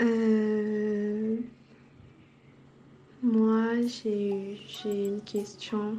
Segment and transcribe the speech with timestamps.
[0.00, 1.36] Euh,
[3.22, 5.98] moi, j'ai une question.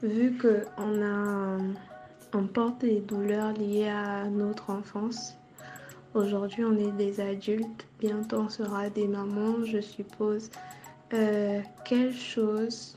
[0.00, 1.58] Vu qu'on a,
[2.34, 5.34] on porte des douleurs liées à notre enfance,
[6.14, 10.50] aujourd'hui on est des adultes, bientôt on sera des mamans, je suppose.
[11.12, 12.96] Euh, quelle chose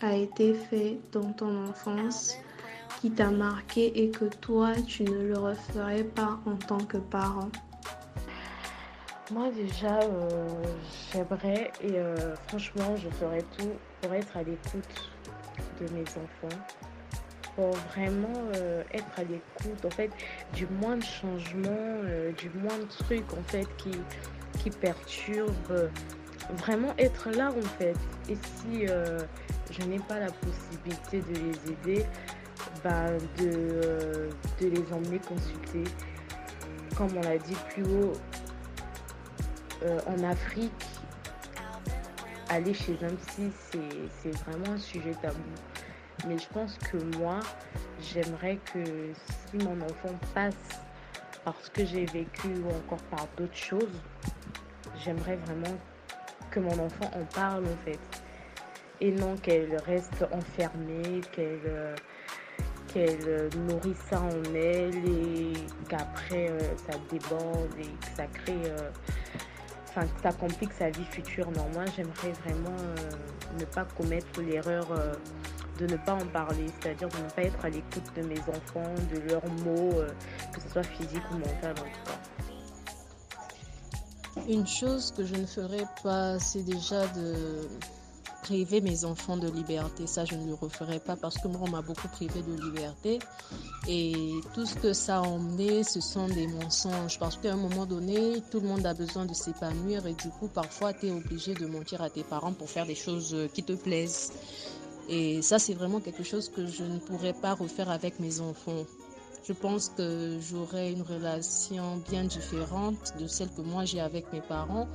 [0.00, 2.34] a été fait dans ton enfance
[3.00, 7.50] qui t'a marqué et que toi tu ne le referais pas en tant que parent?
[9.30, 10.48] Moi déjà, euh,
[11.12, 15.12] j'aimerais et euh, franchement, je ferais tout pour être à l'écoute
[15.80, 16.58] de mes enfants,
[17.54, 20.10] pour vraiment euh, être à l'écoute en fait
[20.54, 22.02] du moindre changement,
[22.36, 23.92] du moindre truc en fait qui,
[24.58, 25.90] qui perturbe,
[26.56, 27.96] vraiment être là en fait.
[28.28, 32.06] Et si je n'ai pas la possibilité de les aider,
[32.82, 33.06] bah,
[33.38, 34.28] de,
[34.60, 35.84] de les emmener consulter.
[36.96, 38.12] Comme on l'a dit plus haut,
[39.82, 40.86] euh, en Afrique,
[42.48, 43.50] aller chez un psy,
[44.22, 45.38] c'est vraiment un sujet tabou.
[46.26, 47.40] Mais je pense que moi,
[48.00, 50.82] j'aimerais que si mon enfant passe
[51.44, 54.02] par ce que j'ai vécu ou encore par d'autres choses,
[55.02, 55.78] j'aimerais vraiment
[56.50, 57.98] que mon enfant en parle en fait.
[59.00, 61.96] Et non qu'elle reste enfermée, qu'elle euh,
[62.92, 65.52] qu'elle nourrit ça en elle et
[65.88, 68.60] qu'après euh, ça déborde et que ça crée
[69.90, 71.50] enfin, ça complique sa vie future.
[71.52, 73.10] Non, moi, j'aimerais vraiment euh,
[73.58, 75.14] ne pas commettre l'erreur euh,
[75.78, 78.94] de ne pas en parler, c'est-à-dire de ne pas être à l'écoute de mes enfants,
[79.12, 80.08] de leurs mots, euh,
[80.52, 82.18] que ce soit physique ou mental en tout cas.
[84.48, 87.68] Une chose que je ne ferais pas, c'est déjà de
[88.42, 90.06] priver mes enfants de liberté.
[90.06, 93.18] Ça, je ne le referai pas parce que moi, on m'a beaucoup privé de liberté.
[93.88, 94.14] Et
[94.54, 97.18] tout ce que ça a emmené, ce sont des mensonges.
[97.18, 100.48] Parce qu'à un moment donné, tout le monde a besoin de s'épanouir et du coup,
[100.48, 103.72] parfois, tu es obligé de mentir à tes parents pour faire des choses qui te
[103.72, 104.32] plaisent.
[105.08, 108.84] Et ça, c'est vraiment quelque chose que je ne pourrais pas refaire avec mes enfants.
[109.46, 114.42] Je pense que j'aurais une relation bien différente de celle que moi j'ai avec mes
[114.42, 114.86] parents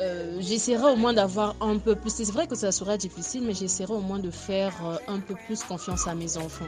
[0.00, 2.10] euh, j'essaierai au moins d'avoir un peu plus.
[2.10, 5.34] C'est vrai que ça sera difficile, mais j'essaierai au moins de faire euh, un peu
[5.46, 6.66] plus confiance à mes enfants.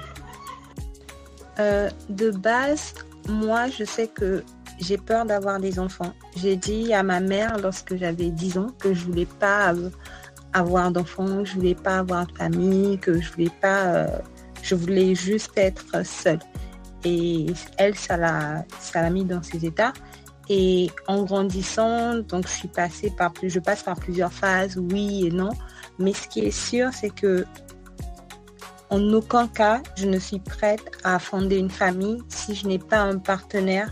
[1.59, 2.95] Euh, de base,
[3.29, 4.45] moi, je sais que
[4.79, 6.13] j'ai peur d'avoir des enfants.
[6.37, 9.75] J'ai dit à ma mère lorsque j'avais 10 ans que je voulais pas
[10.53, 14.07] avoir d'enfants, je voulais pas avoir de famille, que je voulais pas,
[14.63, 16.39] juste être seule.
[17.05, 17.47] Et
[17.79, 19.93] elle, ça l'a, ça l'a mis dans ses états.
[20.49, 25.51] Et en grandissant, je suis passée par passe par plusieurs phases, oui et non.
[25.99, 27.45] Mais ce qui est sûr, c'est que
[28.89, 33.01] en aucun cas, je ne suis prête à fonder une famille si je n'ai pas
[33.01, 33.91] un partenaire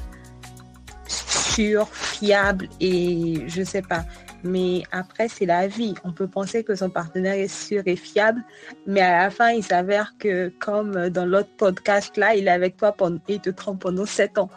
[1.55, 4.05] sûr, fiable et je sais pas.
[4.45, 5.95] Mais après, c'est la vie.
[6.05, 8.45] On peut penser que son partenaire est sûr et fiable,
[8.87, 12.77] mais à la fin, il s'avère que, comme dans l'autre podcast là, il est avec
[12.77, 12.95] toi
[13.29, 14.51] et il te trompe pendant sept ans.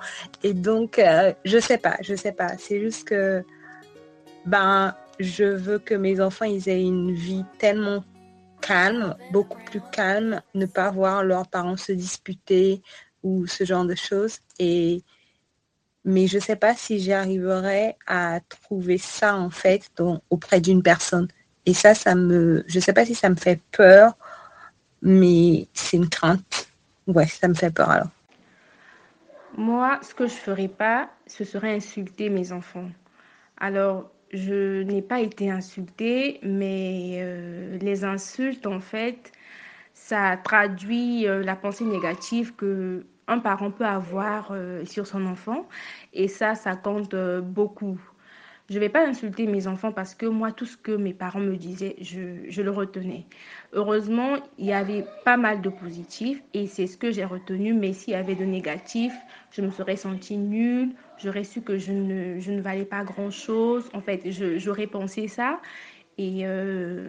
[0.44, 2.58] Et donc, euh, je sais pas, je sais pas.
[2.58, 3.44] C'est juste que,
[4.46, 8.04] ben, je veux que mes enfants, aient une vie tellement
[8.62, 12.82] calme, beaucoup plus calme, ne pas voir leurs parents se disputer
[13.24, 14.40] ou ce genre de choses.
[14.60, 15.04] Et
[16.08, 19.92] mais je ne sais pas si j'arriverai à trouver ça en fait
[20.30, 21.28] auprès d'une personne.
[21.66, 24.18] Et ça, ça me, je ne sais pas si ça me fait peur,
[25.02, 26.70] mais c'est une crainte.
[27.08, 28.08] Ouais, ça me fait peur alors.
[29.58, 32.90] Moi, ce que je ne ferais pas, ce serait insulter mes enfants.
[33.58, 39.34] Alors, je n'ai pas été insultée, mais euh, les insultes, en fait,
[39.94, 45.68] ça traduit euh, la pensée négative que un parent peut avoir euh, sur son enfant.
[46.14, 48.00] Et ça, ça compte euh, beaucoup.
[48.70, 51.40] Je ne vais pas insulter mes enfants parce que moi, tout ce que mes parents
[51.40, 53.26] me disaient, je, le retenais.
[53.72, 57.74] Heureusement, il y avait pas mal de positifs et c'est ce que j'ai retenu.
[57.74, 59.16] Mais s'il y avait de négatifs,
[59.52, 60.90] je me serais sentie nulle.
[61.18, 63.90] J'aurais su que je ne, valais pas grand-chose.
[63.94, 65.62] En fait, j'aurais pensé ça.
[66.18, 67.08] Et euh,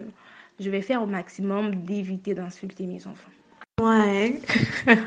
[0.61, 3.31] je vais faire au maximum d'éviter d'insulter mes enfants.
[3.81, 4.39] Ouais.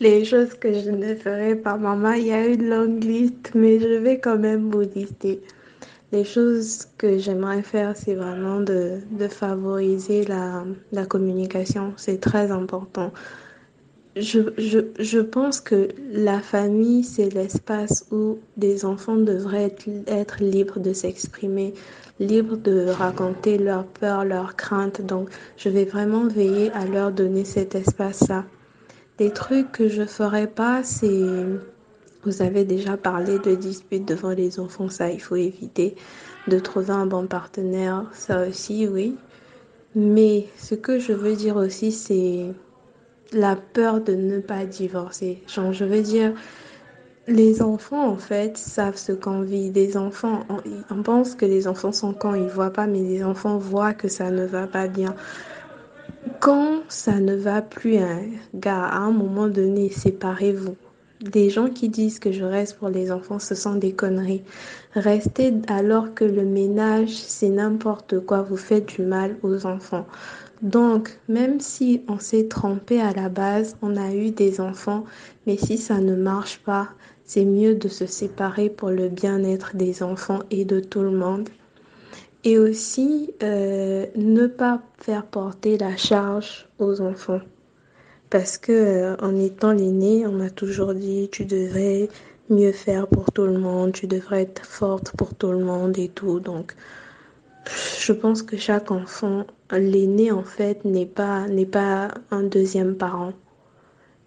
[0.00, 2.12] les choses que je ne ferai pas, maman.
[2.12, 5.42] Il y a une longue liste, mais je vais quand même vous lister.
[6.12, 11.92] Les choses que j'aimerais faire, c'est vraiment de, de favoriser la, la, communication.
[11.96, 13.12] C'est très important.
[14.16, 20.42] Je, je, je, pense que la famille, c'est l'espace où des enfants devraient être, être
[20.42, 21.74] libres de s'exprimer,
[22.18, 25.00] libres de raconter leurs peurs, leurs craintes.
[25.02, 28.44] Donc, je vais vraiment veiller à leur donner cet espace-là.
[29.20, 31.44] Des trucs que je ferais pas, c'est
[32.22, 35.94] Vous avez déjà parlé de disputes devant les enfants, ça il faut éviter.
[36.48, 39.18] De trouver un bon partenaire, ça aussi oui.
[39.94, 42.46] Mais ce que je veux dire aussi, c'est
[43.30, 45.42] la peur de ne pas divorcer.
[45.46, 46.32] Genre, je veux dire,
[47.28, 49.70] les enfants, en fait, savent ce qu'on vit.
[49.70, 53.22] Les enfants, on, on, pense que les enfants sont quand ils voient pas, mais les
[53.22, 55.14] enfants voient que ça ne va pas bien.
[56.40, 58.22] Quand ça ne va plus, hein,
[58.54, 60.74] gars, à un moment donné, séparez-vous.
[61.20, 64.42] Des gens qui disent que je reste pour les enfants, ce sont des conneries.
[64.94, 70.06] Restez alors que le ménage, c'est n'importe quoi, vous faites du mal aux enfants.
[70.62, 75.04] Donc, même si on s'est trompé à la base, on a eu des enfants,
[75.46, 76.88] mais si ça ne marche pas,
[77.24, 81.50] c'est mieux de se séparer pour le bien-être des enfants et de tout le monde.
[82.42, 87.40] Et aussi, euh, ne pas faire porter la charge aux enfants.
[88.30, 92.08] Parce que euh, en étant l'aîné, on m'a toujours dit tu devrais
[92.48, 96.08] mieux faire pour tout le monde, tu devrais être forte pour tout le monde et
[96.08, 96.40] tout.
[96.40, 96.74] Donc,
[98.00, 103.32] je pense que chaque enfant, l'aîné en fait, n'est pas n'est pas un deuxième parent.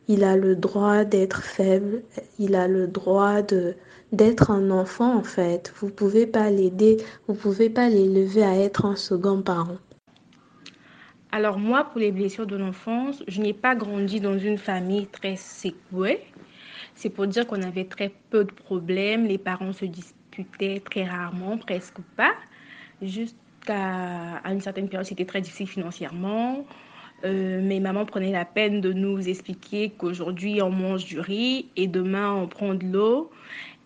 [0.07, 2.03] Il a le droit d'être faible,
[2.39, 3.75] il a le droit de
[4.13, 5.73] d'être un enfant en fait.
[5.77, 9.79] Vous pouvez pas l'aider, vous pouvez pas l'élever à être un second parent.
[11.31, 15.35] Alors moi, pour les blessures de l'enfance, je n'ai pas grandi dans une famille très
[15.35, 16.21] secouée.
[16.93, 19.25] C'est pour dire qu'on avait très peu de problèmes.
[19.25, 22.33] Les parents se disputaient très rarement, presque pas.
[23.01, 26.67] Jusqu'à à une certaine période, c'était très difficile financièrement.
[27.25, 31.87] Euh, mes mamans prenaient la peine de nous expliquer qu'aujourd'hui on mange du riz et
[31.87, 33.31] demain on prend de l'eau.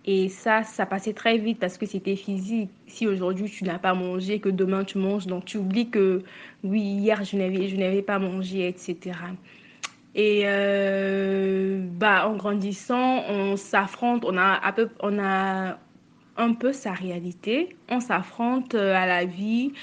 [0.09, 2.69] Et ça, ça passait très vite parce que c'était physique.
[2.88, 6.24] Si aujourd'hui tu n'as pas mangé, que demain tu manges, donc tu oublies que
[6.63, 9.18] oui, hier je n'avais, je n'avais pas mangé, etc.
[10.15, 15.77] Et euh, bah, en grandissant, on s'affronte, on a, un peu, on a
[16.38, 19.74] un peu sa réalité, on s'affronte à la vie.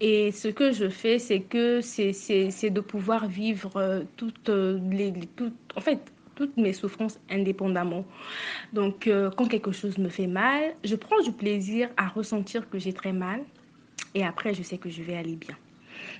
[0.00, 5.12] Et ce que je fais, c'est que c'est, c'est, c'est de pouvoir vivre toutes les,
[5.36, 6.00] toutes, en fait,
[6.36, 8.04] toutes mes souffrances indépendamment.
[8.72, 12.78] Donc, euh, quand quelque chose me fait mal, je prends du plaisir à ressentir que
[12.78, 13.40] j'ai très mal
[14.14, 15.56] et après, je sais que je vais aller bien.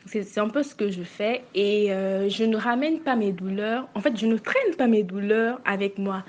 [0.07, 3.89] C'est un peu ce que je fais et euh, je ne ramène pas mes douleurs.
[3.95, 6.25] En fait, je ne traîne pas mes douleurs avec moi.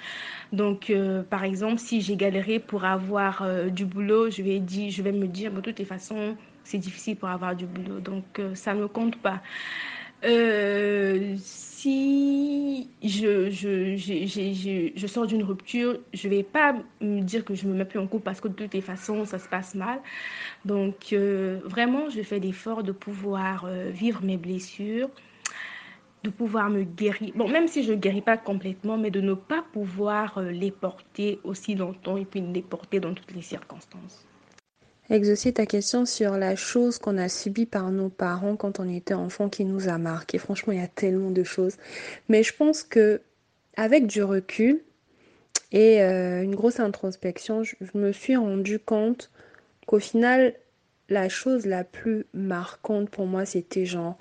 [0.52, 5.02] Donc, euh, par exemple, si j'ai galéré pour avoir du boulot, je vais, dire, je
[5.02, 6.36] vais me dire, de toutes les façons,
[6.66, 8.00] c'est difficile pour avoir du boulot.
[8.00, 9.42] Donc, ça ne compte pas.
[10.24, 17.22] Euh, si je, je, je, je, je sors d'une rupture, je ne vais pas me
[17.22, 19.38] dire que je me mets plus en couple parce que de toutes les façons, ça
[19.38, 20.00] se passe mal.
[20.66, 25.10] Donc, euh, vraiment, je fais l'effort de pouvoir euh, vivre mes blessures,
[26.24, 27.32] de pouvoir me guérir.
[27.36, 31.40] Bon, même si je ne guéris pas complètement, mais de ne pas pouvoir les porter
[31.44, 34.26] aussi longtemps et puis les porter dans toutes les circonstances.
[35.10, 39.14] Exaucer ta question sur la chose qu'on a subie par nos parents quand on était
[39.14, 40.38] enfant qui nous a marqué.
[40.38, 41.78] Franchement, il y a tellement de choses.
[42.28, 43.22] Mais je pense que
[43.78, 44.82] avec du recul
[45.72, 49.32] et euh, une grosse introspection, je, me suis rendu compte
[49.86, 50.54] qu'au final,
[51.08, 54.18] la chose la plus marquante pour moi, c'était genre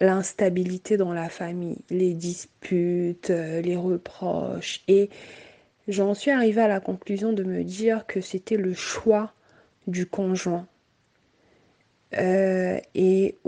[0.00, 4.82] l'instabilité dans la famille, les disputes, euh, les reproches.
[4.86, 5.10] Et
[5.88, 9.32] j'en suis arrivée à la conclusion de me dire que c'était le choix
[9.86, 10.66] du conjoint.
[12.18, 13.38] Euh, et,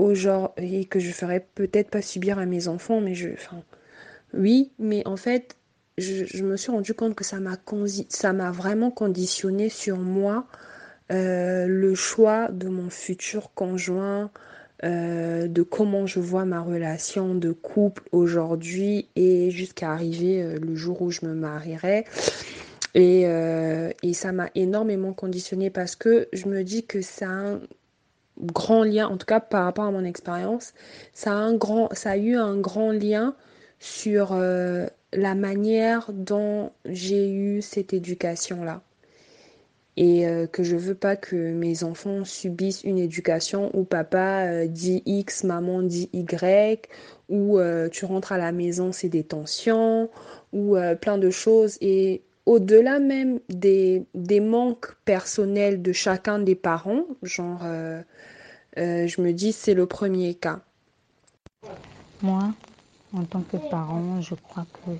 [0.56, 3.30] et que je ferais peut-être pas subir à mes enfants, mais je.
[3.30, 3.62] Enfin,
[4.32, 5.56] oui, mais en fait,
[5.98, 7.56] je, me suis rendu compte que ça m'a
[8.08, 10.46] ça m'a vraiment conditionné sur moi
[11.12, 14.30] euh, le choix de mon futur conjoint,
[14.82, 20.74] euh, de comment je vois ma relation de couple aujourd'hui et jusqu'à arriver euh, le
[20.74, 22.06] jour où je me marierai.
[22.94, 27.30] Et, euh, et ça m'a énormément conditionné parce que je me dis que ça a
[27.30, 27.60] un
[28.40, 30.74] grand lien, en tout cas par rapport à mon expérience,
[31.12, 33.34] ça, a ça a eu un grand lien
[33.80, 38.82] sur euh, la manière dont j'ai eu cette éducation-là.
[39.96, 45.02] Et euh, que je veux pas que mes enfants subissent une éducation où papa dit
[45.06, 46.88] X, maman dit Y,
[47.28, 47.58] où
[47.90, 50.10] tu rentres à la maison, c'est des tensions,
[50.52, 51.78] ou plein de choses.
[51.80, 58.02] Et au-delà même des, des, manques personnels de chacun des parents, genre, euh,
[58.78, 60.60] euh, je me dis, c'est le premier cas.
[62.22, 62.54] Moi,
[63.14, 64.90] en tant que parent, je crois que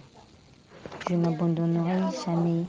[1.08, 2.64] je n'abandonnerai jamais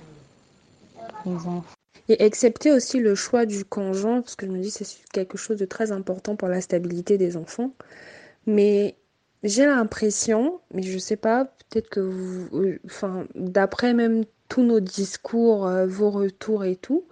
[1.26, 1.64] mes enfants.
[2.08, 5.58] Et accepter aussi le choix du conjoint, parce que je me dis c'est quelque chose
[5.58, 7.72] de très important pour la stabilité des enfants.
[8.46, 8.96] Mais
[9.44, 15.70] j'ai l'impression, mais je sais pas, peut-être que vous, enfin, d'après même tous nos discours,
[15.88, 17.04] vos retours et tout,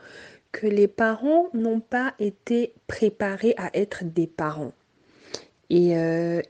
[0.51, 4.73] que les parents n'ont pas été préparés à être des parents.
[5.69, 5.93] Et,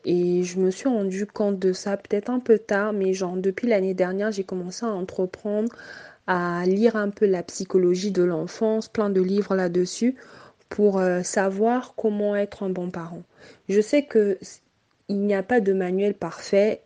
[0.04, 3.68] et, je me suis rendu compte de ça peut-être un peu tard, mais genre depuis
[3.68, 5.72] l'année dernière, j'ai commencé à entreprendre,
[6.28, 10.16] à lire un peu la psychologie de l'enfance, plein de livres là-dessus,
[10.68, 13.24] pour savoir comment être un bon parent.
[13.70, 14.38] Je sais que
[15.10, 16.82] il n'y a pas de manuel parfait.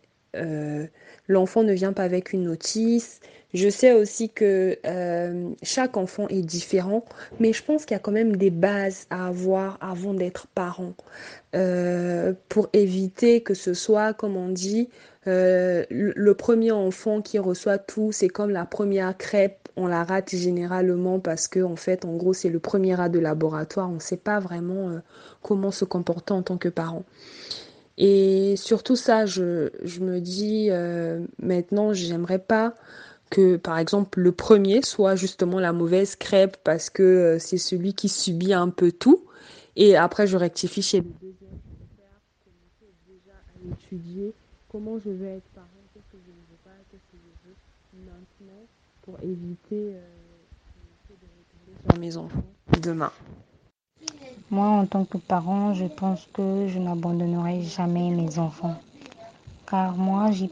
[1.28, 3.20] L'enfant ne vient pas avec une notice.
[3.54, 7.04] Je sais aussi que euh, chaque enfant est différent,
[7.40, 10.92] mais je pense qu'il y a quand même des bases à avoir avant d'être parent
[11.54, 14.90] euh, pour éviter que ce soit, comme on dit,
[15.26, 20.34] euh, le premier enfant qui reçoit tout, c'est comme la première crêpe, on la rate
[20.34, 23.88] généralement parce que en fait, en gros, c'est le premier rat de laboratoire.
[23.88, 25.00] On ne sait pas vraiment
[25.40, 27.04] comment se comporter en tant que parent.
[27.98, 30.70] Et surtout ça, je, je me dis
[31.38, 32.74] maintenant, j'aimerais pas
[33.30, 37.94] que par exemple le premier soit justement la mauvaise crêpe parce que euh, c'est celui
[37.94, 39.24] qui subit un peu tout.
[39.76, 41.58] Et après je rectifie chez le deuxième
[43.06, 44.32] déjà à étudier
[44.70, 48.06] comment je vais être parent qu'est-ce que je ne veux pas qu'est-ce que je veux
[48.06, 48.66] maintenant
[49.02, 50.00] pour éviter euh,
[51.10, 53.12] de retomber sur mes enfants demain
[54.50, 58.76] moi en tant que parent je pense que je n'abandonnerai jamais mes enfants
[59.66, 60.50] car moi j'ai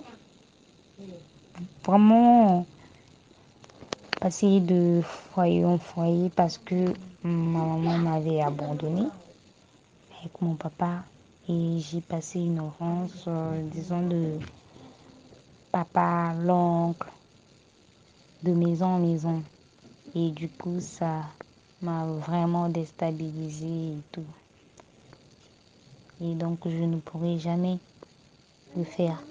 [1.84, 2.66] vraiment
[4.20, 9.06] passé de foyer en foyer parce que ma maman m'avait abandonné
[10.20, 11.04] avec mon papa
[11.48, 14.38] et j'ai passé une enfance, euh, disons, de
[15.70, 17.08] papa, l'oncle,
[18.42, 19.42] de maison en maison.
[20.16, 21.22] Et du coup, ça
[21.82, 24.26] m'a vraiment déstabilisé et tout.
[26.20, 27.78] Et donc, je ne pourrai jamais
[28.76, 29.22] le faire.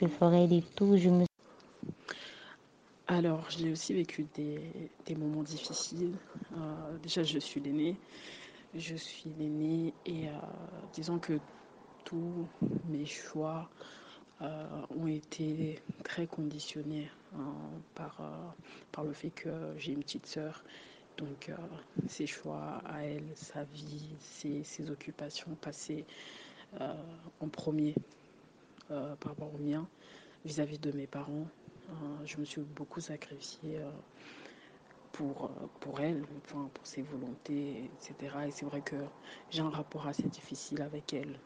[0.00, 1.26] Je ferai des tout, je me
[3.08, 4.60] alors, j'ai aussi vécu des,
[5.04, 6.16] des moments difficiles.
[6.56, 7.96] Euh, déjà, je suis l'aînée.
[8.74, 10.32] Je suis l'aînée et euh,
[10.92, 11.38] disons que
[12.04, 12.48] tous
[12.88, 13.70] mes choix
[14.42, 17.54] euh, ont été très conditionnés hein,
[17.94, 18.20] par,
[18.90, 20.64] par le fait que j'ai une petite sœur.
[21.16, 21.50] Donc,
[22.08, 26.04] ses choix à elle, sa vie, ses, occupations passées
[26.78, 27.94] en premier
[28.88, 29.88] par rapport aux miens
[30.46, 31.46] vis-à-vis de mes parents.
[31.88, 31.92] Euh,
[32.24, 33.90] je me suis beaucoup sacrifiée euh,
[35.12, 38.36] pour, euh, pour elle, enfin, pour ses volontés, etc.
[38.46, 38.96] Et c'est vrai que
[39.50, 41.38] j'ai un rapport assez difficile avec elle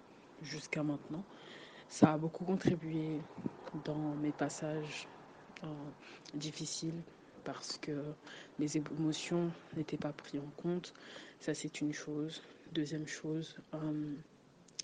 [0.42, 1.24] jusqu'à maintenant.
[1.88, 3.20] Ça a beaucoup contribué
[3.84, 5.08] dans mes passages
[6.32, 7.02] difficiles
[7.52, 7.90] parce que
[8.60, 10.94] mes émotions n'étaient pas prises en compte.
[11.40, 12.42] Ça, c'est une chose.
[12.72, 14.14] Deuxième chose, euh,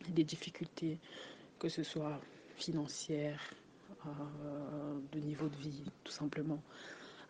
[0.09, 0.99] des difficultés,
[1.61, 2.21] que ce soit
[2.57, 3.41] financières,
[4.07, 4.11] euh,
[5.13, 6.61] de niveau de vie, tout simplement.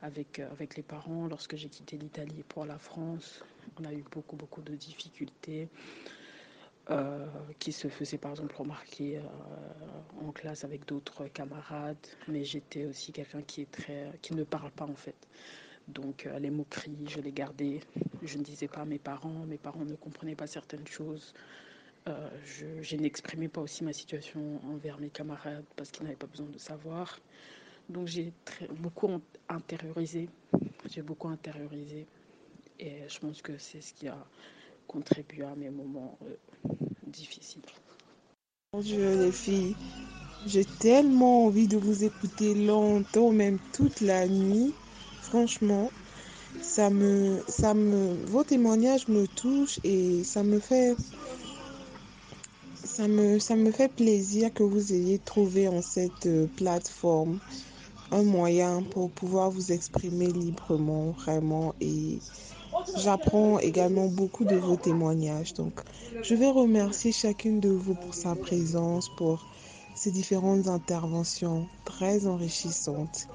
[0.00, 3.45] Avec, euh, avec les parents, lorsque j'ai quitté l'Italie pour la France,
[3.78, 5.69] on a eu beaucoup, beaucoup de difficultés.
[6.88, 7.26] Euh,
[7.59, 9.21] qui se faisaient par exemple remarquer
[10.25, 11.97] en classe avec d'autres camarades,
[12.28, 15.16] mais j'étais aussi quelqu'un qui est très, qui ne parle pas en fait.
[15.88, 17.81] Donc les moqueries, je les gardais.
[18.23, 21.35] Je ne disais pas à mes parents, mes parents ne comprenaient pas certaines choses.
[22.09, 22.28] Euh,
[22.83, 26.59] je, n'exprimais pas aussi ma situation envers mes camarades parce qu'ils n'avaient pas besoin de
[26.59, 27.19] savoir.
[27.88, 28.33] Donc j'ai
[28.71, 29.11] beaucoup
[29.49, 30.28] intériorisé.
[30.88, 32.07] J'ai beaucoup intériorisé.
[32.78, 34.19] Et je pense que c'est ce qui a
[34.87, 36.69] contribué à mes moments euh,
[37.07, 37.62] difficiles.
[38.73, 39.76] Bonjour les filles.
[40.47, 44.73] J'ai tellement envie de vous écouter longtemps, même toute la nuit.
[45.23, 45.90] Franchement,
[46.62, 50.97] ça me, ça me, vos témoignages me touchent et ça me fait
[52.85, 57.38] ça me, ça me fait plaisir que vous ayez trouvé en cette euh, plateforme
[58.11, 61.75] un moyen pour pouvoir vous exprimer librement, vraiment.
[61.81, 62.21] Et
[62.97, 65.55] j'apprends également beaucoup de vos témoignages.
[65.55, 65.73] Donc,
[66.23, 69.47] je vais remercier chacune de vous pour sa présence, pour
[69.95, 73.28] ces différentes interventions très enrichissantes.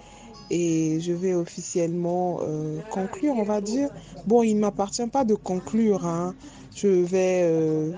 [0.50, 3.90] Et je vais officiellement euh, conclure, on va dire.
[4.28, 6.06] Bon, il ne m'appartient pas de conclure.
[6.06, 6.36] Hein.
[6.76, 7.42] Je vais...
[7.44, 7.92] Euh,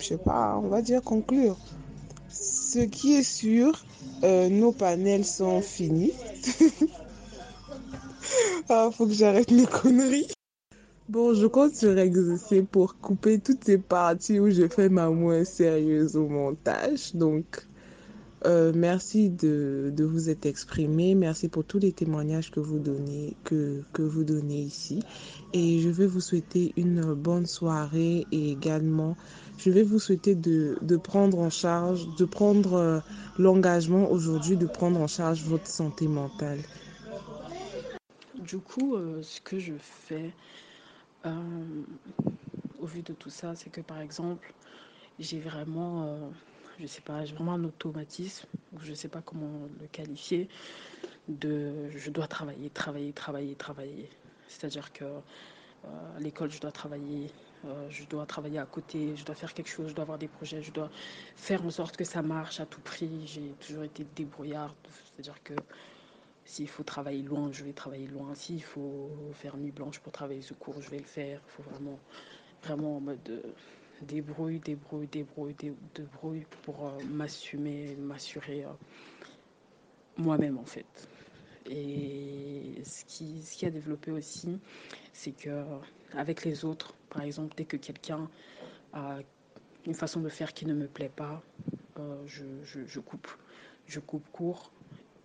[0.00, 1.56] je sais pas, on va dire conclure.
[2.30, 3.72] Ce qui est sûr,
[4.24, 6.12] euh, nos panels sont finis.
[8.72, 10.28] ah, faut que j'arrête mes conneries.
[11.08, 15.44] Bon, je compte sur exaucer pour couper toutes ces parties où je fais ma moins
[15.44, 17.16] sérieuse au montage.
[17.16, 17.66] Donc,
[18.46, 21.16] euh, merci de, de, vous être exprimé.
[21.16, 25.02] Merci pour tous les témoignages que vous donnez, que, que vous donnez ici.
[25.52, 29.16] Et je vais vous souhaiter une bonne soirée et également
[29.58, 33.00] je vais vous souhaiter de, de prendre en charge, de prendre euh,
[33.36, 36.60] l'engagement aujourd'hui de prendre en charge votre santé mentale.
[38.40, 40.30] Du coup, ce que je fais
[41.24, 44.52] au vu de tout ça, c'est que par exemple,
[45.18, 46.30] j'ai vraiment,
[46.78, 48.46] je sais pas, j'ai un automatisme,
[48.82, 50.48] je sais pas comment le qualifier,
[51.28, 54.08] de je dois travailler, travailler, travailler, travailler.
[54.48, 55.04] C'est-à-dire que
[56.18, 57.30] l'école, je dois travailler,
[57.90, 60.62] je dois travailler à côté, je dois faire quelque chose, je dois avoir des projets,
[60.62, 60.90] je dois
[61.36, 63.26] faire en sorte que ça marche à tout prix.
[63.26, 65.54] J'ai toujours été débrouillarde, c'est-à-dire que
[66.50, 68.34] s'il faut travailler loin, je vais travailler loin.
[68.34, 71.40] S'il faut faire nuit blanche pour travailler ce cours, je vais le faire.
[71.46, 71.98] Il faut vraiment,
[72.64, 73.42] vraiment en mode
[74.02, 75.54] débrouille, débrouille, débrouille,
[75.94, 78.64] débrouille pour m'assumer, m'assurer
[80.16, 81.08] moi-même en fait.
[81.66, 84.58] Et ce qui, ce qui a développé aussi,
[85.12, 85.64] c'est que
[86.14, 88.28] avec les autres, par exemple, dès que quelqu'un
[88.92, 89.18] a
[89.86, 91.42] une façon de faire qui ne me plaît pas,
[91.98, 93.28] euh, je, coupe.
[93.86, 94.72] Je coupe court.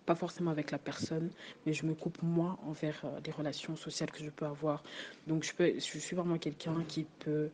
[0.06, 1.30] Pas forcément avec la personne,
[1.66, 4.84] mais je me coupe moi envers euh, les relations sociales que je peux avoir.
[5.26, 7.50] Donc je, peux, je suis vraiment quelqu'un qui peut,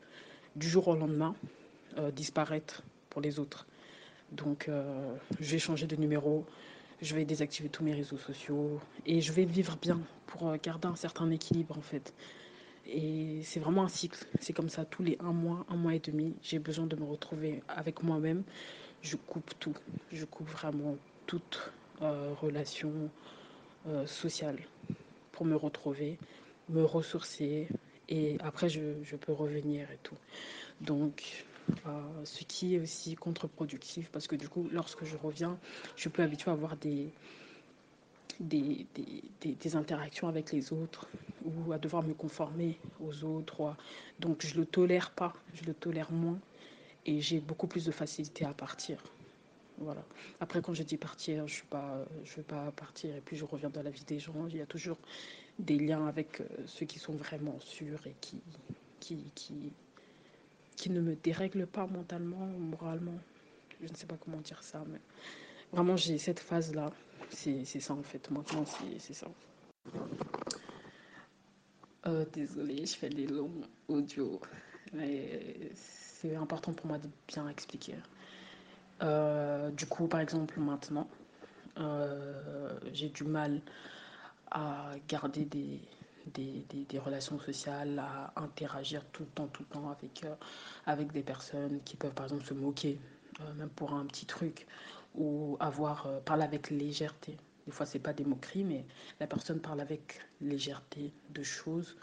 [0.55, 1.35] du jour au lendemain,
[1.97, 3.67] euh, disparaître pour les autres.
[4.33, 6.45] Donc euh, je vais changer de numéro,
[7.01, 10.97] je vais désactiver tous mes réseaux sociaux et je vais vivre bien pour garder un
[10.97, 12.13] certain équilibre en fait.
[12.87, 14.27] Et c'est vraiment un cycle.
[14.41, 17.05] C'est comme ça, tous les un mois, un mois et demi, j'ai besoin de me
[17.05, 18.43] retrouver avec moi-même.
[19.01, 19.75] Je coupe tout.
[20.13, 22.93] Je coupe vraiment toute euh, relation
[23.87, 24.59] euh, sociale
[25.31, 26.19] pour me retrouver,
[26.69, 27.69] me ressourcer.
[28.09, 30.17] Et après, je, peux revenir et tout.
[30.81, 31.45] Donc,
[31.87, 31.91] euh,
[32.25, 35.59] ce qui est aussi contre-productif parce que du coup, lorsque je reviens,
[35.95, 37.09] je suis plus habituée à avoir des,
[38.41, 38.85] des,
[39.41, 41.09] des, des, interactions avec les autres
[41.45, 43.77] ou à devoir me conformer aux autres.
[44.19, 46.41] Donc je ne le tolère pas, je le tolère moins
[47.07, 48.99] et j'ai beaucoup plus de facilité à partir.
[49.79, 50.05] Voilà.
[50.41, 53.83] Après, quand je dis partir, je ne veux pas partir et puis je reviens dans
[53.83, 54.47] la vie des gens.
[54.49, 54.99] Il y a toujours
[55.59, 58.41] des liens avec ceux qui sont vraiment sûrs et qui,
[59.01, 59.73] qui, qui,
[60.77, 63.19] qui ne me dérèglent pas mentalement moralement.
[63.83, 65.01] Je ne sais pas comment dire ça, mais
[65.73, 66.93] vraiment, j'ai cette phase-là
[67.33, 68.65] c'est ça en fait, maintenant
[68.99, 69.27] c'est ça.
[72.07, 74.41] Euh, désolée, je fais des longs audios,
[74.93, 77.95] mais c'est important pour moi de bien expliquer.
[79.03, 81.09] Euh, du coup, par exemple, maintenant,
[81.79, 83.61] euh, j'ai du mal
[84.51, 91.05] à garder des, relations sociales, à interagir tout le temps, tout le temps avec, euh,
[91.05, 92.99] des personnes qui peuvent par exemple se moquer,
[93.57, 94.67] même pour un petit truc,
[95.15, 97.37] ou avoir parler avec légèreté.
[97.67, 98.85] Des fois, c'est pas des moqueries, mais
[99.21, 101.97] la personne parle avec légèreté de choses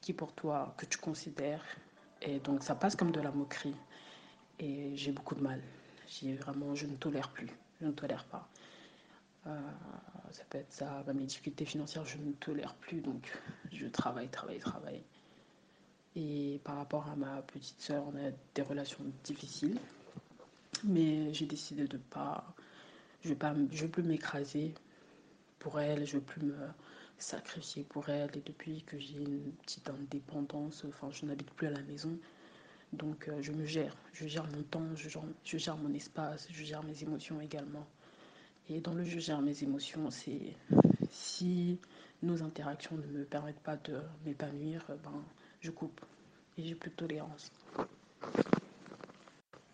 [0.00, 1.64] qui pour toi que tu considères,
[2.22, 3.74] et donc ça passe comme de la moquerie.
[4.58, 5.60] Et j'ai beaucoup de mal.
[6.06, 7.48] J'ai vraiment, je ne tolère plus,
[7.80, 8.48] je ne tolère pas.
[9.46, 9.58] Euh,
[10.32, 13.32] ça peut être ça, même les difficultés financières, je ne tolère plus, donc
[13.72, 15.02] je travaille, travaille, travaille.
[16.16, 19.78] Et par rapport à ma petite sœur, on a des relations difficiles,
[20.84, 22.44] mais j'ai décidé de pas,
[23.22, 24.74] je pas, je vais plus m'écraser
[25.58, 26.56] pour elle, je veux plus me
[27.18, 28.30] sacrifier pour elle.
[28.36, 32.18] Et depuis que j'ai une petite indépendance, enfin, je n'habite plus à la maison,
[32.92, 36.48] donc euh, je me gère, je gère mon temps, je gère, je gère mon espace,
[36.50, 37.86] je gère mes émotions également.
[38.68, 40.54] Et dans le je gère mes émotions, c'est
[41.10, 41.78] si
[42.22, 45.22] nos interactions ne me permettent pas de m'épanouir, ben,
[45.60, 46.00] je coupe
[46.58, 47.52] et j'ai plus de tolérance.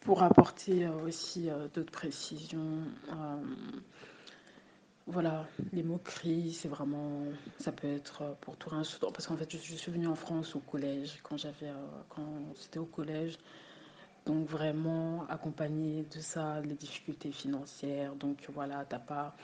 [0.01, 3.37] Pour apporter euh, aussi euh, d'autres précisions, euh,
[5.07, 7.25] voilà, les moqueries, c'est vraiment,
[7.59, 8.83] ça peut être pour tout rien.
[9.01, 11.73] Parce qu'en fait, je, suis venue en France au collège, quand j'avais,
[12.09, 13.39] quand c'était au collège.
[14.25, 18.15] Donc vraiment accompagné de ça, les difficultés financières.
[18.15, 19.35] Donc voilà, t'as pas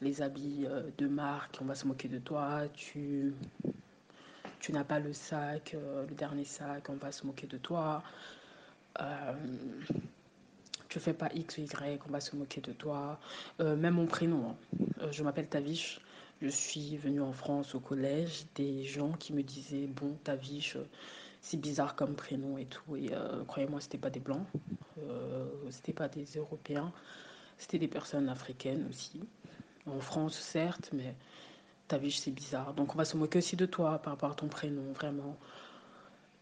[0.00, 2.62] les habits de marque, on va se moquer de toi.
[2.74, 3.34] Tu,
[4.68, 8.04] n'as pas le sac, le dernier sac, on va se moquer de toi.
[9.00, 9.34] Euh,
[10.88, 13.18] tu fais pas X ou Y, on va se moquer de toi.
[13.60, 14.56] Euh, même mon prénom, hein.
[15.02, 16.00] euh, je m'appelle Tavish.
[16.40, 20.76] Je suis venue en France au collège, des gens qui me disaient bon Tavish,
[21.40, 22.96] c'est bizarre comme prénom et tout.
[22.96, 24.46] Et euh, croyez-moi, c'était pas des blancs,
[25.70, 26.92] c'était pas des Européens,
[27.58, 29.20] c'était des personnes africaines aussi.
[29.86, 31.14] En France, certes, mais
[31.88, 32.72] Tavish, c'est bizarre.
[32.74, 35.36] Donc on va se moquer aussi de toi par rapport à ton prénom, vraiment.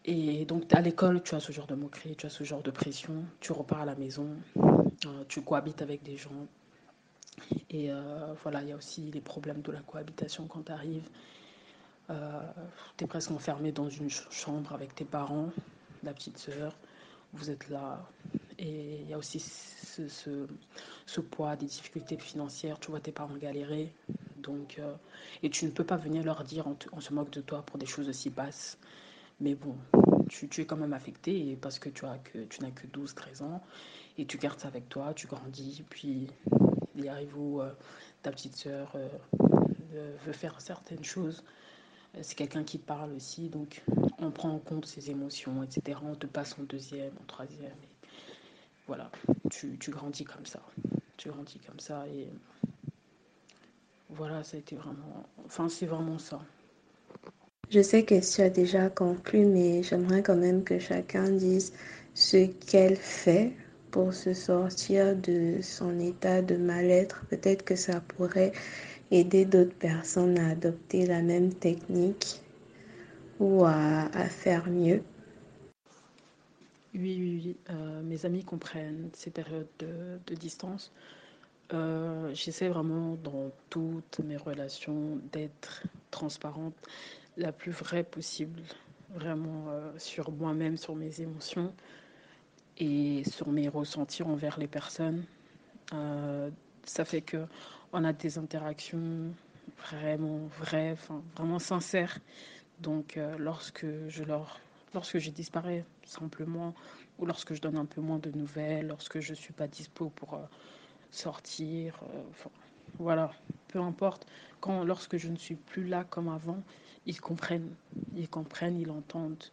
[0.09, 2.71] Et donc, à l'école, tu as ce genre de moquerie, tu as ce genre de
[2.71, 3.25] pression.
[3.41, 6.47] Tu repars à la maison, euh, tu cohabites avec des gens.
[7.69, 11.09] Et euh, voilà, il y a aussi les problèmes de la cohabitation quand tu arrives.
[12.09, 12.39] Euh,
[12.95, 15.49] tu es presque enfermé dans une chambre avec tes parents,
[16.03, 16.73] la petite sœur.
[17.33, 18.01] Vous êtes là.
[18.59, 22.79] Et il y a aussi ce, poids des difficultés financières.
[22.79, 23.91] Tu vois tes parents galérer.
[24.37, 24.79] Donc,
[25.43, 27.85] et tu ne peux pas venir leur dire on, se moque de toi pour des
[27.85, 28.77] choses aussi basses.
[29.39, 29.75] Mais bon,
[30.29, 33.61] tu, es quand même affecté parce que tu, as que, tu n'as que 12-13 ans
[34.17, 36.27] et tu gardes ça avec toi, tu grandis, puis
[36.95, 37.61] il arrive où
[38.23, 38.97] ta petite sœur
[40.25, 41.43] veut faire certaines choses.
[42.21, 43.83] C'est quelqu'un qui parle aussi, donc
[44.17, 45.99] on prend en compte ses émotions, etc.
[46.03, 47.77] On te passe en deuxième, en troisième.
[48.87, 49.11] voilà,
[49.51, 50.61] tu, tu grandis comme ça.
[51.17, 52.27] Tu grandis comme ça et
[54.09, 55.25] voilà, ça a été vraiment.
[55.45, 56.39] Enfin, c'est vraiment ça.
[57.69, 61.73] Je sais que tu as déjà conclu, mais j'aimerais quand même que chacun dise
[62.13, 63.51] ce qu'elle fait
[63.91, 67.25] pour se sortir de son état de mal-être.
[67.29, 68.53] Peut-être que ça pourrait
[69.11, 72.41] aider d'autres personnes à adopter la même technique
[73.39, 75.03] ou à, faire mieux.
[76.93, 77.57] Oui, oui, oui.
[77.69, 80.91] Euh, mes amis comprennent ces périodes de, distance.
[81.73, 86.73] Euh, j'essaie vraiment dans toutes mes relations d'être transparente,
[87.37, 88.61] la plus vraie possible,
[89.11, 91.73] vraiment euh, sur moi-même, sur mes émotions
[92.77, 95.23] et sur mes ressentis envers les personnes.
[96.83, 97.45] ça fait que
[97.93, 99.31] on a des interactions
[99.77, 100.95] vraiment vraies,
[101.35, 102.19] vraiment sincères.
[102.79, 104.59] Donc, euh, lorsque je leur,
[104.93, 106.73] lorsque je disparais simplement,
[107.17, 110.35] ou lorsque je donne un peu moins de nouvelles, lorsque je suis pas dispo pour
[110.35, 110.45] euh,
[111.11, 112.21] sortir, euh,
[112.99, 113.31] voilà,
[113.67, 114.27] peu importe.
[114.59, 116.61] Quand, lorsque je ne suis plus là comme avant,
[117.07, 117.73] ils comprennent,
[118.15, 119.43] ils comprennent, ils entendent.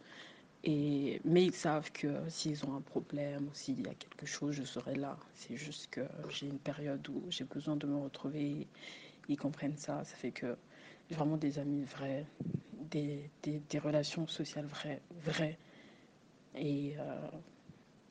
[0.63, 4.55] Et, mais ils savent que s'ils ont un problème ou s'il y a quelque chose,
[4.55, 5.17] je serai là.
[5.35, 8.67] C'est juste que j'ai une période où j'ai besoin de me retrouver.
[9.29, 10.03] Ils comprennent ça.
[10.03, 10.57] Ça fait que
[11.09, 12.25] j'ai vraiment des amis vrais,
[12.91, 14.67] des, des, relations sociales
[15.23, 15.57] vraies.
[16.55, 17.27] Et euh,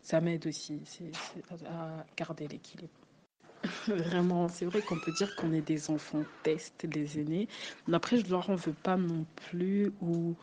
[0.00, 0.80] ça m'aide aussi
[1.66, 3.03] à garder l'équilibre.
[3.88, 7.48] Vraiment, c'est vrai qu'on peut dire qu'on est des enfants test, des aînés.
[7.86, 9.92] Mais après, je leur en veux pas non plus.
[10.02, 10.34] Ou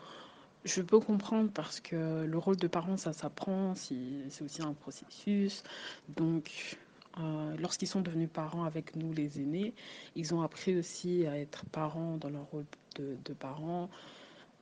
[0.65, 5.63] je peux comprendre parce que le rôle de parent, ça s'apprend, c'est aussi un processus.
[6.09, 6.77] Donc,
[7.19, 9.73] euh, lorsqu'ils sont devenus parents avec nous, les aînés,
[10.15, 13.89] ils ont appris aussi à être parents dans leur rôle de, parents.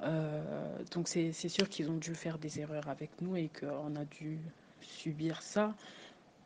[0.01, 4.05] Euh, donc, c'est sûr qu'ils ont dû faire des erreurs avec nous et qu'on a
[4.05, 4.39] dû
[4.81, 5.75] subir ça.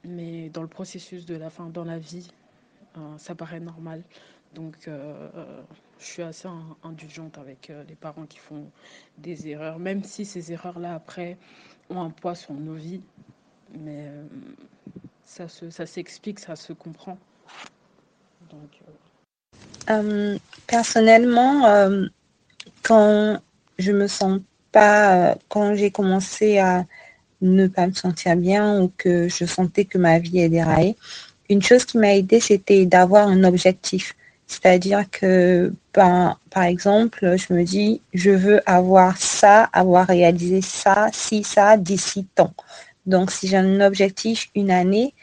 [0.04, 2.30] Mais dans le processus de la fin, dans la vie,
[2.98, 4.04] euh, ça paraît normal.
[4.54, 4.88] Donc,
[6.04, 6.48] je suis assez
[6.84, 8.66] indulgente avec euh, les parents qui font
[9.18, 11.38] des erreurs, même si ces erreurs-là, après,
[11.90, 13.02] ont un poids sur nos vies.
[13.80, 14.24] Mais euh,
[15.24, 17.18] ça, ça s'explique, ça se comprend.
[18.50, 18.82] Donc,
[19.90, 20.38] euh.
[20.68, 22.08] personnellement,
[22.84, 23.42] quand
[23.80, 26.86] je me sens pas, quand j'ai commencé à
[27.44, 30.96] ne pas me sentir bien ou que je sentais que ma vie est déraillée,
[31.50, 34.16] une chose qui m'a aidé, c'était d'avoir un objectif.
[34.48, 41.10] C'est-à-dire que, ben, par exemple, je me dis, je veux avoir ça, avoir réalisé ça,
[41.12, 42.54] si ça, d'ici tant.
[43.06, 45.14] Donc, si j'ai un objectif une année,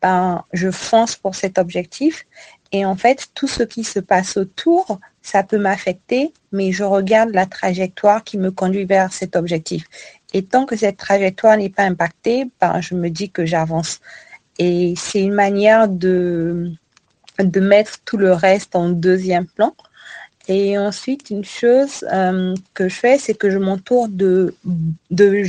[0.00, 2.26] ben, je fonce pour cet objectif.
[2.72, 7.30] Et en fait, tout ce qui se passe autour, ça peut m'affecter, mais je regarde
[7.30, 9.84] la trajectoire qui me conduit vers cet objectif.
[10.36, 14.00] Et tant que cette trajectoire n'est pas impactée, ben, je me dis que j'avance.
[14.58, 16.72] Et c'est une manière de,
[17.38, 19.74] de mettre tout le reste en deuxième plan.
[20.46, 24.54] Et ensuite, une chose euh, que je fais, c'est que je m'entoure de,
[25.10, 25.42] de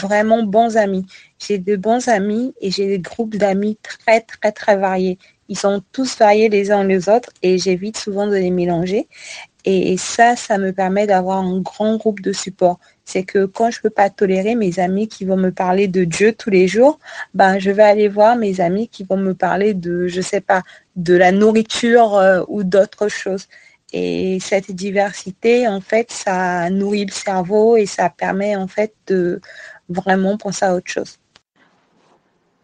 [0.00, 1.04] vraiment bons amis.
[1.38, 5.18] J'ai de bons amis et j'ai des groupes d'amis très, très, très variés.
[5.50, 9.08] Ils sont tous variés les uns les autres et j'évite souvent de les mélanger.
[9.64, 12.80] Et ça, ça me permet d'avoir un grand groupe de support.
[13.04, 16.04] C'est que quand je ne peux pas tolérer mes amis qui vont me parler de
[16.04, 16.98] Dieu tous les jours,
[17.34, 20.62] ben, je vais aller voir mes amis qui vont me parler de, je sais pas,
[20.96, 23.46] de la nourriture euh, ou d'autres choses.
[23.92, 29.40] Et cette diversité, en fait, ça nourrit le cerveau et ça permet, en fait, de
[29.88, 31.18] vraiment penser à autre chose.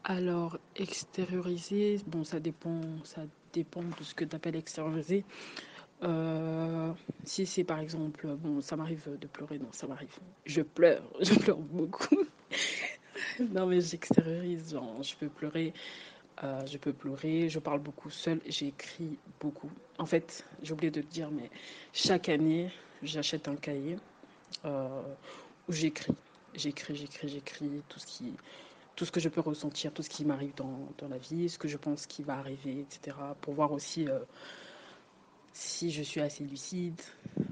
[0.04, 3.20] Alors, extérioriser, bon, ça dépend, ça
[3.52, 5.24] dépend de ce que tu appelles extérioriser.
[6.02, 6.92] Euh,
[7.24, 10.16] si c'est par exemple, bon, ça m'arrive de pleurer, non, ça m'arrive.
[10.46, 12.24] Je pleure, je pleure beaucoup.
[13.40, 15.74] non, mais j'extériorise, je peux pleurer,
[16.44, 19.70] euh, je peux pleurer, je parle beaucoup seule, j'écris beaucoup.
[19.98, 21.50] En fait, j'ai oublié de te dire, mais
[21.92, 22.70] chaque année,
[23.02, 23.96] j'achète un cahier
[24.64, 25.02] euh,
[25.68, 26.14] où j'écris.
[26.54, 28.32] J'écris, j'écris, j'écris tout ce qui
[28.96, 31.56] tout ce que je peux ressentir, tout ce qui m'arrive dans, dans, la vie, ce
[31.56, 33.16] que je pense qui va arriver, etc.
[33.40, 34.08] Pour voir aussi
[35.58, 37.00] si je suis assez lucide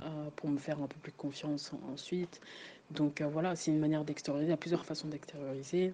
[0.03, 2.41] euh, pour me faire un peu plus confiance ensuite.
[2.93, 4.49] Donc euh, voilà, c'est une manière d'extérioriser.
[4.49, 5.93] Il y a plusieurs façons d'extérioriser.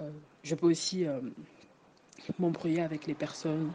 [0.00, 0.10] Euh,
[0.44, 1.06] je peux aussi
[2.38, 3.72] m'embrouiller avec les personnes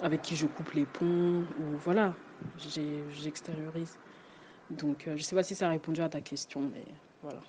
[0.00, 2.14] avec qui je coupe les ponts, ou voilà,
[2.56, 3.96] j'extériorise.
[4.70, 6.84] Donc, je ne sais pas si ça a répondu à ta question, mais
[7.20, 7.40] voilà.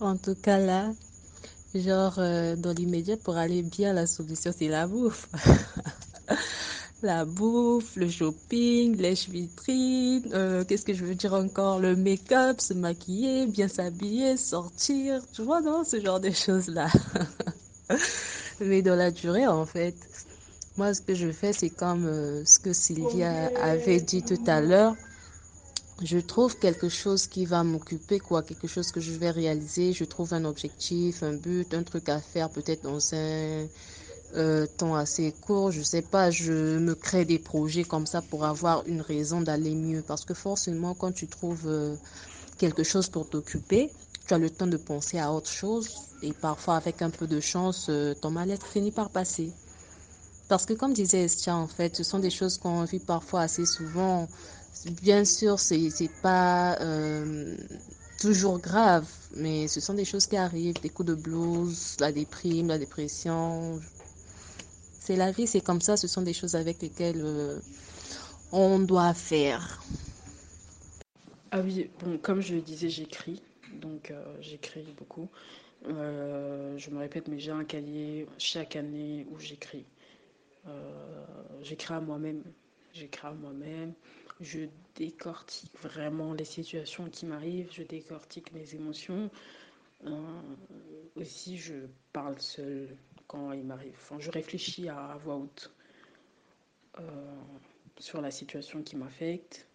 [0.00, 0.92] En tout cas, là,
[1.80, 5.28] genre, dans l'immédiat, pour aller bien, la solution, c'est la bouffe.
[7.02, 12.60] la bouffe, le shopping, les vitrines, euh, qu'est-ce que je veux dire encore, le make-up,
[12.60, 16.88] se maquiller, bien s'habiller, sortir, tu vois, non, ce genre de choses-là.
[18.60, 19.94] Mais dans la durée, en fait,
[20.76, 24.60] moi, ce que je fais, c'est comme euh, ce que Sylvia avait dit tout à
[24.60, 24.94] l'heure.
[26.02, 29.94] Je trouve quelque chose qui va m'occuper, quoi, quelque chose que je vais réaliser.
[29.94, 33.66] Je trouve un objectif, un but, un truc à faire, peut-être dans un
[34.34, 38.44] euh, temps assez court, je sais pas, je me crée des projets comme ça pour
[38.44, 40.02] avoir une raison d'aller mieux.
[40.02, 41.94] Parce que forcément, quand tu trouves euh,
[42.58, 43.90] quelque chose pour t'occuper,
[44.26, 45.88] tu as le temps de penser à autre chose
[46.22, 49.50] et parfois avec un peu de chance, euh, ton mal-être finit par passer.
[50.48, 53.66] Parce que comme disait Estia, en fait, ce sont des choses qu'on vit parfois assez
[53.66, 54.28] souvent.
[54.84, 55.90] Bien sûr, c'est
[56.22, 57.56] pas euh,
[58.20, 62.68] toujours grave, mais ce sont des choses qui arrivent, des coups de blues, la déprime,
[62.68, 63.80] la dépression,
[65.00, 67.58] c'est la vie, c'est comme ça, ce sont des choses avec lesquelles euh,
[68.52, 69.82] on doit faire.
[71.50, 73.42] Ah oui, bon, comme je le disais, j'écris,
[73.80, 75.28] donc euh, j'écris beaucoup.
[75.88, 79.84] Je me répète, mais j'ai un cahier chaque année où j'écris.
[81.62, 82.42] j'écris à moi-même,
[82.92, 83.92] j'écris à moi-même,
[84.40, 84.60] je
[84.94, 89.30] décortique vraiment les situations qui m'arrivent, je décortique mes émotions.
[91.16, 91.74] aussi, je
[92.12, 92.96] parle seule
[93.26, 93.94] quand il m'arrive.
[93.94, 95.70] Enfin, je réfléchis à voix haute
[96.98, 97.02] euh,
[97.98, 99.66] sur la situation qui m'affecte.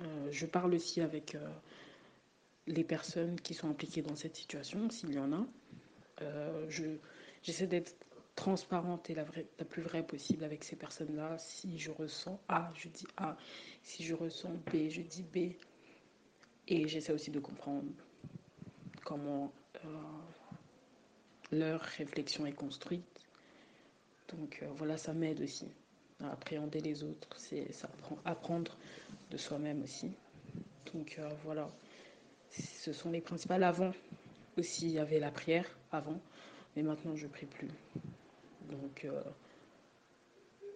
[0.00, 1.48] Euh, je parle aussi avec euh,
[2.66, 5.46] les personnes qui sont impliquées dans cette situation, s'il y en a.
[7.42, 7.96] J'essaie d'être
[8.34, 9.24] transparente et la,
[9.58, 11.38] la plus vraie possible avec ces personnes-là.
[11.38, 13.36] Si je ressens A, je dis A.
[13.82, 15.54] Si je ressens B, je dis B.
[16.68, 17.90] Et j'essaie aussi de comprendre
[19.04, 19.52] comment
[21.50, 23.04] leur réflexion est construite.
[24.28, 25.68] Donc euh, voilà, ça m'aide aussi
[26.20, 27.68] à appréhender les autres, c'est
[28.24, 28.76] apprendre
[29.30, 30.12] de soi-même aussi.
[30.94, 31.68] Donc euh, voilà,
[32.50, 33.64] ce sont les principales.
[33.64, 33.92] Avant
[34.56, 36.20] aussi, il y avait la prière avant,
[36.76, 37.68] mais maintenant je prie plus.
[38.72, 39.20] Donc euh,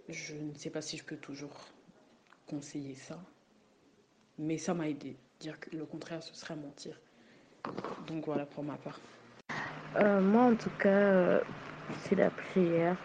[0.08, 1.56] je ne sais pas si je peux toujours
[2.46, 3.18] conseiller ça,
[4.38, 5.16] mais ça m'a aidé.
[5.40, 6.98] Dire que le contraire, ce serait mentir.
[8.06, 9.00] Donc voilà pour ma part.
[9.96, 11.40] Euh, moi, en tout cas, euh,
[12.02, 12.96] c'est la prière.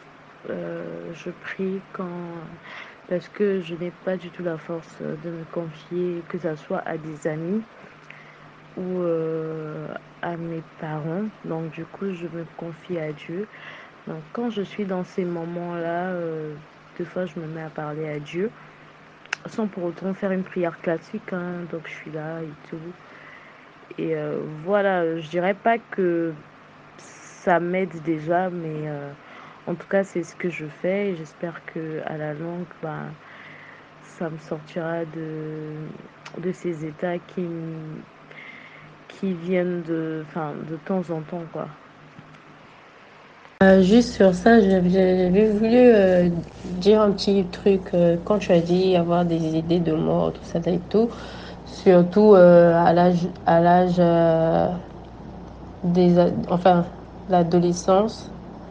[0.47, 2.33] Je prie quand
[3.07, 6.79] parce que je n'ai pas du tout la force de me confier, que ce soit
[6.79, 7.61] à des amis
[8.75, 9.03] ou
[10.21, 11.25] à mes parents.
[11.45, 13.47] Donc du coup, je me confie à Dieu.
[14.07, 16.13] Donc quand je suis dans ces moments-là,
[16.97, 18.49] des fois, je me mets à parler à Dieu
[19.47, 21.33] sans pour autant faire une prière classique.
[21.33, 21.65] Hein.
[21.71, 22.77] donc je suis là et tout.
[23.97, 24.15] Et
[24.63, 26.33] voilà, je dirais pas que
[27.41, 29.11] ça m'aide déjà, mais euh,
[29.65, 33.05] en tout cas, c'est ce que je fais et j'espère que à la longue, bah,
[34.03, 35.73] ça me sortira de,
[36.37, 37.47] de ces états qui,
[39.07, 40.23] qui viennent de,
[40.69, 41.67] de temps en temps, quoi.
[43.61, 46.29] Euh, juste sur ça, j'avais voulu euh,
[46.79, 47.81] dire un petit truc
[48.25, 51.09] quand tu as dit avoir des idées de mort, tout ça et tout,
[51.65, 54.71] surtout à l'âge à
[55.83, 56.15] des
[56.49, 56.85] enfin
[57.29, 58.29] l'adolescence,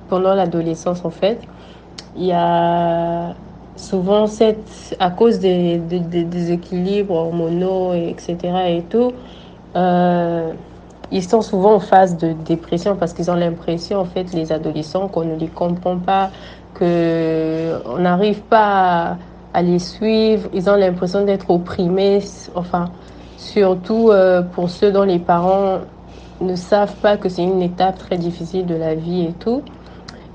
[0.09, 1.38] pendant l'adolescence en fait,
[2.16, 3.35] il y a
[3.76, 4.26] souvent
[4.98, 8.37] à cause des, déséquilibres hormonaux, etc.
[8.68, 9.12] et tout,
[9.76, 10.53] euh,
[11.12, 15.08] ils sont souvent en phase de dépression parce qu'ils ont l'impression, en fait, les adolescents,
[15.08, 16.30] qu'on ne les comprend pas,
[16.74, 19.18] qu'on n'arrive pas
[19.52, 20.48] à, les suivre.
[20.52, 22.20] Ils ont l'impression d'être opprimés,
[22.54, 22.92] enfin,
[23.36, 25.80] surtout euh, pour ceux dont les parents
[26.40, 29.62] ne savent pas que c'est une étape très difficile de la vie et tout.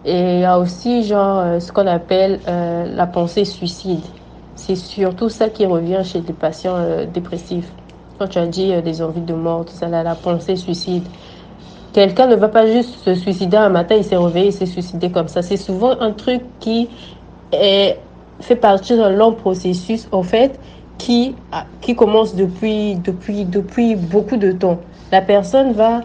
[0.03, 4.03] Et il y a aussi genre euh, ce qu'on appelle euh, la pensée suicide.
[4.55, 6.77] C'est surtout ça qui revient chez les patients
[7.13, 7.71] dépressifs.
[8.17, 11.03] Quand tu as dit des envies de mort, tout ça, la pensée suicide.
[11.93, 15.09] Quelqu'un ne va pas juste se suicider un matin, il s'est réveillé, il s'est suicidé
[15.09, 15.41] comme ça.
[15.41, 16.89] C'est souvent un truc qui
[17.51, 20.59] fait partie d'un long processus, en fait,
[20.97, 21.35] qui,
[21.81, 24.79] qui commence depuis, depuis, depuis beaucoup de temps
[25.11, 26.01] la personne va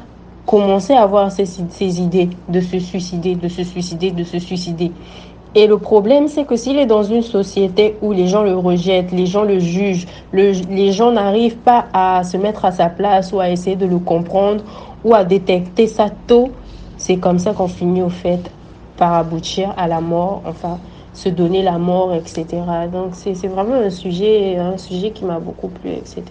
[0.46, 4.92] commencer à avoir ces, idées de se suicider, de se suicider, de se suicider.
[5.54, 9.10] Et le problème, c'est que s'il est dans une société où les gens le rejettent,
[9.10, 13.40] les gens le jugent, les gens n'arrivent pas à se mettre à sa place ou
[13.40, 14.62] à essayer de le comprendre
[15.02, 16.50] ou à détecter ça tôt,
[16.96, 18.50] c'est comme ça qu'on finit au fait
[18.96, 20.78] par aboutir à la mort, enfin,
[21.14, 22.44] se donner la mort, etc.
[22.92, 26.22] Donc c'est vraiment un sujet, un sujet qui m'a beaucoup plu, etc.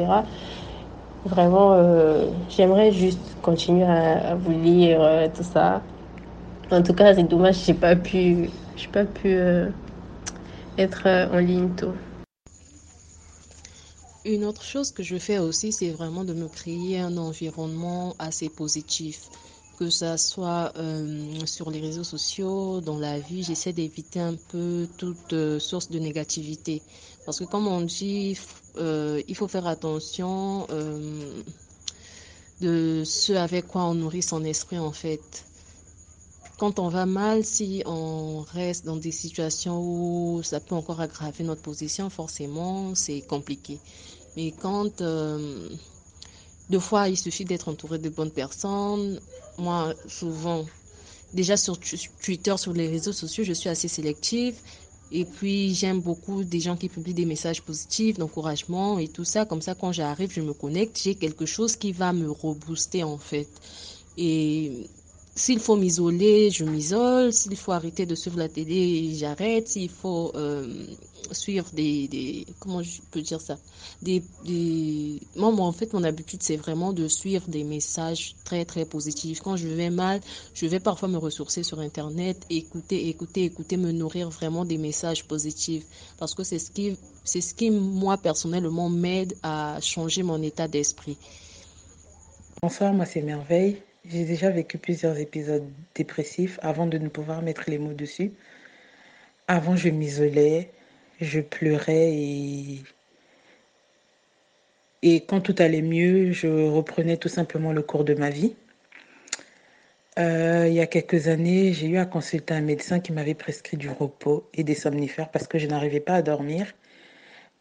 [1.25, 5.81] Vraiment, euh, j'aimerais juste continuer à, vous lire euh, tout ça.
[6.71, 9.69] En tout cas, c'est dommage, j'ai pas pu, j'ai pas pu euh,
[10.77, 11.93] être en ligne tôt.
[14.25, 18.49] Une autre chose que je fais aussi, c'est vraiment de me créer un environnement assez
[18.49, 19.29] positif
[19.79, 24.89] que ça soit euh, sur les réseaux sociaux, dans la vie, j'essaie d'éviter un peu
[24.97, 26.81] toute euh, source de négativité.
[27.25, 28.37] Parce que comme on dit,
[28.77, 30.67] euh, il faut faire attention
[32.59, 35.45] de ce avec quoi on nourrit son esprit en fait.
[36.59, 41.45] Quand on va mal, si on reste dans des situations où ça peut encore aggraver
[41.45, 43.79] notre position, forcément, c'est compliqué.
[44.35, 45.01] Mais quand
[46.69, 49.21] deux fois, il suffit d'être entouré de bonnes personnes,
[49.57, 50.65] moi, souvent,
[51.33, 51.79] déjà sur
[52.21, 54.55] Twitter, sur les réseaux sociaux, je suis assez sélective.
[55.13, 59.45] Et puis, j'aime beaucoup des gens qui publient des messages positifs, d'encouragement et tout ça.
[59.45, 63.17] Comme ça, quand j'arrive, je me connecte, j'ai quelque chose qui va me rebooster, en
[63.17, 63.47] fait.
[64.17, 64.87] Et
[65.39, 67.31] s'il faut m'isoler, je m'isole.
[67.31, 69.69] S'il faut arrêter de suivre la télé, j'arrête.
[69.69, 70.67] S'il faut euh,
[71.31, 73.57] suivre des, des, Comment je peux dire ça?
[74.01, 75.21] Des, des...
[75.37, 79.39] Moi, moi, en fait, mon habitude, c'est vraiment de suivre des messages très, très positifs.
[79.39, 80.19] Quand je vais mal,
[80.53, 85.23] je vais parfois me ressourcer sur Internet, écouter, écouter, écouter, me nourrir vraiment des messages
[85.23, 85.85] positifs.
[86.17, 90.67] Parce que c'est ce qui, c'est ce qui, moi, personnellement, m'aide à changer mon état
[90.67, 91.17] d'esprit.
[92.61, 93.81] Bonsoir, moi, c'est Merveille.
[94.05, 98.31] J'ai déjà vécu plusieurs épisodes dépressifs avant de ne pouvoir mettre les mots dessus.
[99.47, 100.71] Avant, je m'isolais,
[101.19, 102.83] je pleurais et...
[105.01, 108.55] et quand tout allait mieux, je reprenais tout simplement le cours de ma vie.
[110.17, 113.77] Euh, il y a quelques années, j'ai eu à consulter un médecin qui m'avait prescrit
[113.77, 116.73] du repos et des somnifères parce que je n'arrivais pas à dormir.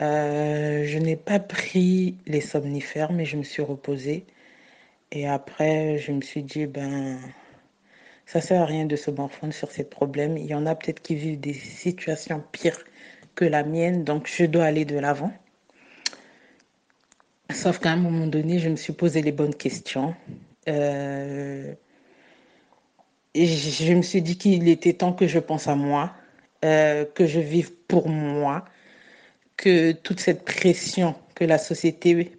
[0.02, 4.24] Euh, je n'ai pas pris les somnifères, mais je me suis reposée.
[5.10, 7.18] Et après, je me suis dit, ben,
[8.26, 10.36] ça sert à rien de se morfondre sur ces problèmes.
[10.36, 12.84] Il y en a peut-être qui vivent des situations pires
[13.34, 15.32] que la mienne, donc je dois aller de l'avant.
[17.50, 20.14] Sauf qu'à un moment donné, je me suis posé les bonnes questions.
[20.68, 21.72] Euh,
[23.32, 26.12] et je me suis dit qu'il était temps que je pense à moi,
[26.64, 28.64] euh, que je vive pour moi,
[29.56, 32.32] que toute cette pression que la société,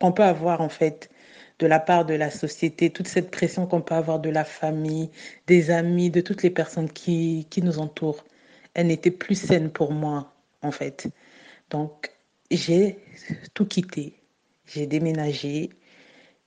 [0.00, 1.10] qu'on peut avoir en fait,
[1.58, 5.10] de la part de la société, toute cette pression qu'on peut avoir de la famille,
[5.46, 8.24] des amis, de toutes les personnes qui, qui nous entourent,
[8.74, 11.08] elle n'était plus saine pour moi, en fait.
[11.70, 12.12] Donc,
[12.50, 12.98] j'ai
[13.54, 14.14] tout quitté.
[14.66, 15.70] J'ai déménagé.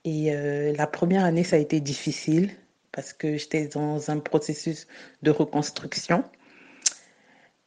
[0.04, 2.50] Et euh, la première année, ça a été difficile
[2.92, 4.86] parce que j'étais dans un processus
[5.22, 6.24] de reconstruction.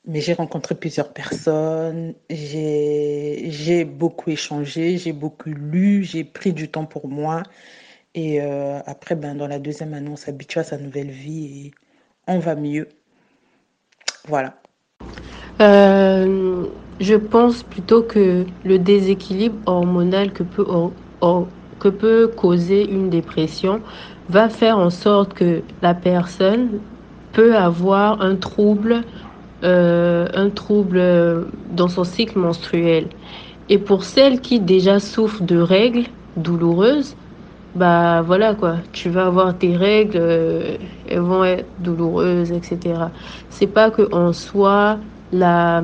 [0.05, 6.85] Mais j'ai rencontré plusieurs personnes, j'ai beaucoup échangé, j'ai beaucoup lu, j'ai pris du temps
[6.85, 7.43] pour moi.
[8.15, 11.71] Et euh, après, ben, dans la deuxième année, on s'habitue à sa nouvelle vie et
[12.27, 12.87] on va mieux.
[14.27, 14.55] Voilà.
[15.61, 16.65] Euh,
[16.99, 20.65] je pense plutôt que le déséquilibre hormonal que peut,
[21.79, 23.81] que peut causer une dépression
[24.29, 26.79] va faire en sorte que la personne
[27.33, 29.03] peut avoir un trouble
[29.63, 31.01] euh, un trouble
[31.75, 33.07] dans son cycle menstruel.
[33.69, 36.05] Et pour celles qui déjà souffrent de règles
[36.37, 37.15] douloureuses,
[37.75, 43.11] bah voilà quoi, tu vas avoir tes règles, euh, elles vont être douloureuses, etc.
[43.49, 44.97] C'est pas que soi
[45.31, 45.83] la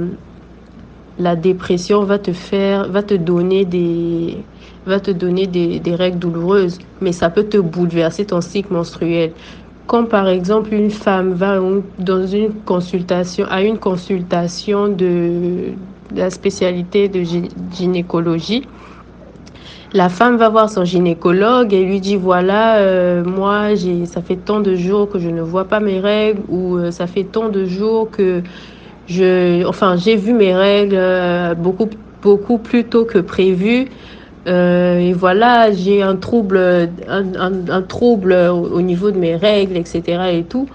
[1.17, 4.45] la dépression va te faire, va te donner des
[4.85, 9.33] va te donner des, des règles douloureuses, mais ça peut te bouleverser ton cycle menstruel.
[9.87, 11.59] Quand par exemple une femme va
[11.99, 15.73] dans une consultation, à une consultation de,
[16.15, 17.23] la spécialité de
[17.71, 18.67] gynécologie,
[19.93, 24.35] la femme va voir son gynécologue et lui dit voilà euh, moi j'ai ça fait
[24.35, 27.49] tant de jours que je ne vois pas mes règles ou euh, ça fait tant
[27.49, 28.41] de jours que
[29.07, 31.89] je enfin j'ai vu mes règles euh, beaucoup
[32.21, 33.87] beaucoup plus tôt que prévu
[34.47, 40.03] euh, et voilà, j'ai un trouble, un, trouble au, niveau de mes règles, etc.
[40.33, 40.67] Et tout.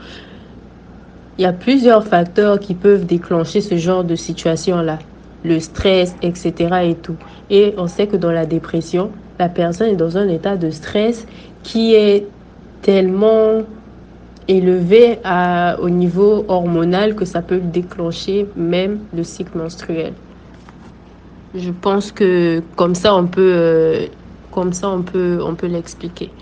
[1.39, 4.99] Il y a plusieurs facteurs qui peuvent déclencher ce genre de situation-là.
[5.45, 6.53] Le stress, etc.
[6.85, 7.17] Et tout.
[7.49, 11.27] Et on sait que dans la dépression, la personne est dans un état de stress
[11.63, 12.27] qui est
[12.83, 13.63] tellement
[14.49, 15.19] élevé
[15.81, 20.13] au niveau hormonal que ça peut déclencher même le cycle menstruel.
[21.53, 24.09] Je pense que comme ça on peut, euh,
[24.51, 26.37] comme ça on peut, on peut l'expliquer.